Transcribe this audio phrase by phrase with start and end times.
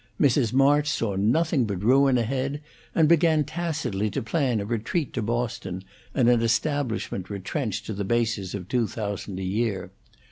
[0.19, 0.51] Mrs.
[0.51, 2.59] March saw nothing but ruin ahead,
[2.95, 5.83] and began tacitly to plan a retreat to Boston,
[6.15, 9.91] and an establishment retrenched to the basis of two thousand a year.